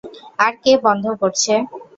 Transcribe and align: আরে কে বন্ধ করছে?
আরে 0.39 0.57
কে 0.63 0.73
বন্ধ 0.85 1.05
করছে? 1.21 1.53